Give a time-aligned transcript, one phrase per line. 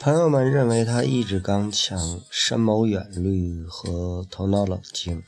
[0.00, 5.22] 朋友们认为他意志刚强、深谋远虑和头脑冷静。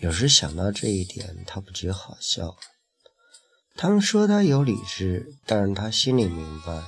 [0.00, 2.56] 有时想到这一点，他不觉好笑。
[3.76, 6.82] 他们说他有理智，但是他心里明白，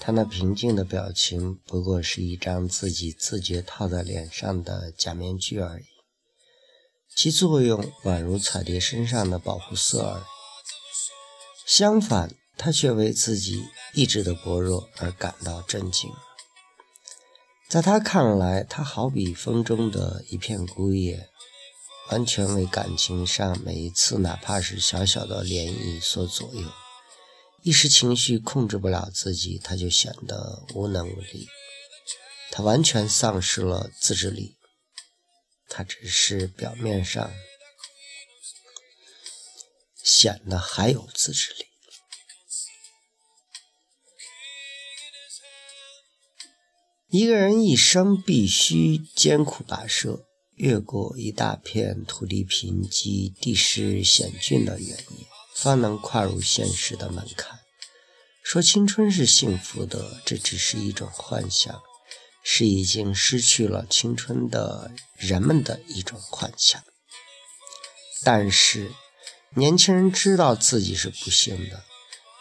[0.00, 5.84] 他那平静的表情不过是一张自己自觉套在脸上的假面具而已，
[7.14, 10.24] 其作用宛如彩蝶身上的保护色儿。
[11.66, 12.34] 相反。
[12.62, 16.10] 他却为自己意志的薄弱而感到震惊。
[17.70, 21.30] 在他看来，他好比风中的一片孤叶，
[22.10, 26.60] 完全为感情上每一次哪怕是小小的涟漪所左右。
[27.62, 31.48] 一时情绪控制不了自己，他就显得无能为力。
[32.50, 34.56] 他完全丧失了自制力。
[35.68, 37.32] 他只是表面上
[40.02, 41.64] 显得还有自制力。
[47.10, 50.24] 一个人一生必须艰苦跋涉，
[50.54, 57.60] 越过一大片土地贫瘠、地势险峻的原野，方能跨入现实的门槛。
[58.42, 61.80] 说青春是幸福的，这只是一种幻想，
[62.42, 66.82] 是已经失去了青春的人们的一种幻想。
[68.22, 68.92] 但是，
[69.54, 71.84] 年轻人知道自己是不幸的。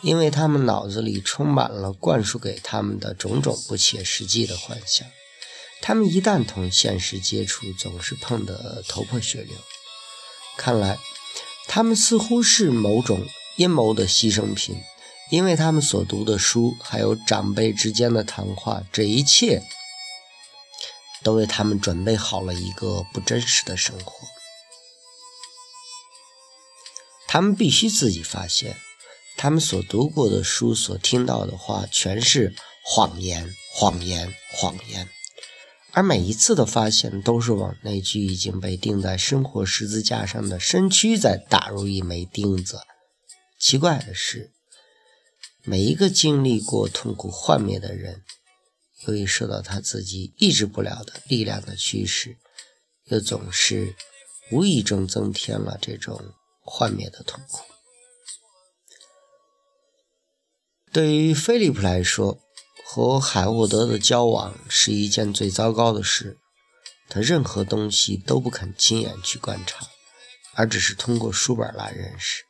[0.02, 5.06] 因为他们脑子里充满了灌输给他们的种种不切实际的幻想，
[5.82, 9.54] 他们一旦同现实接触，总是碰得头破血流。
[10.56, 10.98] 看来，
[11.72, 14.82] 他们似乎是某种阴谋的牺牲品，
[15.30, 19.62] 因为他们所读的书，还有长辈之间的谈话，这一切
[21.22, 24.28] 都为他们准备好了一个不真实的生活。
[27.28, 28.76] 他们必须自己发现。
[29.38, 32.54] 他们所读过的书，所听到的话，全是
[32.84, 35.08] 谎言，谎言，谎言。
[35.92, 42.82] 而每一次的发现，都是往那具已经被钉在生活十字架上的身躯再打入一枚钉子。
[43.60, 44.52] 奇怪的是，
[45.64, 48.24] 每一个经历过痛苦幻灭的人，
[49.08, 52.38] 由于受到他自己抑制不了的力量的驱使，
[53.06, 53.96] 又总是
[54.52, 57.64] 无意中增添了这种幻灭的痛苦。
[60.94, 62.40] 对于菲利普来说，
[63.08, 66.38] 和海沃德的交往是一件最糟糕的事。
[67.08, 69.88] 他任何东西都不肯亲眼去观察，
[70.54, 72.44] 而只是通过书本来认识。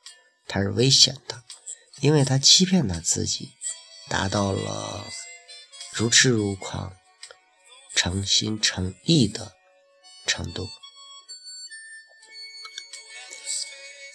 [0.47, 1.43] 他是危险的，
[2.01, 3.51] 因为他欺骗他自己，
[4.09, 5.05] 达到了
[5.93, 6.93] 如痴如狂、
[7.95, 9.53] 诚心诚意的
[10.25, 10.67] 程度。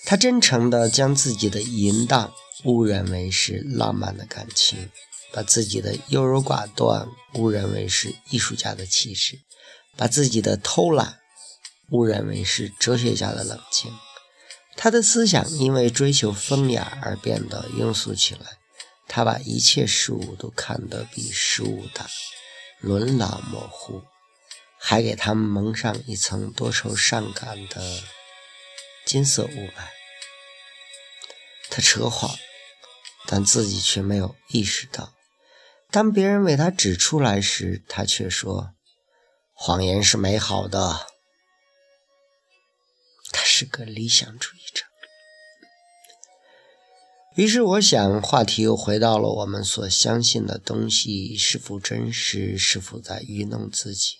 [0.04, 2.32] 他真诚地将自己的淫荡。
[2.64, 4.90] 误认为是浪漫的感情，
[5.34, 9.40] 把自己的优柔寡断误认为是艺术家的气质，
[9.96, 11.18] 把自己的偷懒
[11.90, 13.92] 误认为是哲学家的冷静。
[14.76, 18.58] 他的思想因为追求风雅而变得庸俗起来。
[19.08, 22.06] 他把一切事物都看得比事物大，
[22.80, 24.02] 伦朗模糊，
[24.78, 28.02] 还给他们蒙上一层多愁善感的
[29.04, 29.88] 金色雾霾。
[31.70, 32.38] 他扯谎。
[33.26, 35.14] 但自己却没有意识到，
[35.94, 38.74] 当别人为他指出来时，他却说
[39.54, 41.06] ：“谎言是美好的。”
[43.30, 44.84] 他是个理想主义者。
[47.36, 54.16] 于是，我想，话题又回到了我们所相信的东西是否真实，是否在愚弄自己。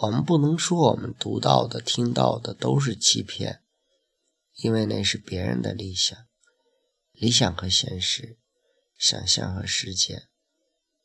[0.00, 3.60] 我们不能说我们读到的、听到的都是欺骗，
[4.54, 6.16] 因为那是别人的理想。
[7.12, 8.38] 理想和现实，
[8.98, 10.28] 想象和实践，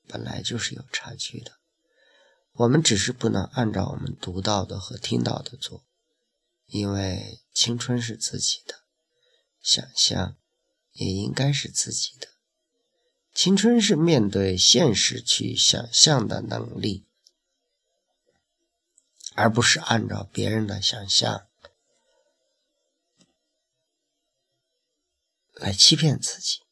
[0.08, 1.60] 本来就是有差距的。
[2.54, 5.84] 我们只是不能按照我们读到的和听到的做，
[6.66, 8.84] 因为青春是自己的，
[9.62, 10.36] 想象
[10.94, 12.30] 也应该是自己的。
[13.34, 17.06] 青春是面对现实去想象的能力，
[19.36, 21.48] 而不是按照别人的想象。
[25.54, 26.67] 来欺骗自己。